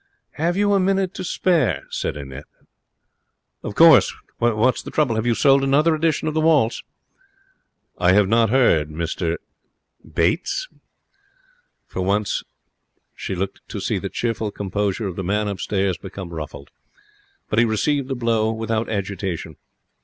'Have 0.31 0.57
you 0.57 0.73
a 0.73 0.79
minute 0.79 1.13
to 1.13 1.23
spare?' 1.23 1.83
said 1.91 2.17
Annette. 2.17 2.47
'Of 3.61 3.75
course. 3.75 4.11
What's 4.39 4.81
the 4.81 4.89
trouble? 4.89 5.13
Have 5.13 5.25
they 5.25 5.33
sold 5.35 5.63
another 5.63 5.93
edition 5.93 6.27
of 6.27 6.33
the 6.33 6.41
waltz?' 6.41 6.81
'I 7.99 8.13
have 8.13 8.27
not 8.27 8.49
heard, 8.49 8.89
Mr 8.89 9.37
Bates.' 10.03 10.67
For 11.85 12.01
once 12.01 12.41
she 13.13 13.35
looked 13.35 13.61
to 13.69 13.79
see 13.79 13.99
the 13.99 14.09
cheerful 14.09 14.49
composure 14.49 15.05
of 15.05 15.17
the 15.17 15.23
man 15.23 15.47
upstairs 15.47 15.99
become 15.99 16.29
ruffled; 16.29 16.71
but 17.47 17.59
he 17.59 17.65
received 17.65 18.07
the 18.07 18.15
blow 18.15 18.51
without 18.51 18.89
agitation. 18.89 19.55